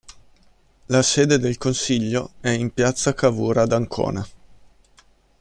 La 0.87 1.03
sede 1.03 1.37
del 1.37 1.59
consiglio 1.59 2.31
è 2.39 2.49
in 2.49 2.73
piazza 2.73 3.13
Cavour 3.13 3.59
ad 3.59 3.71
Ancona. 3.71 4.27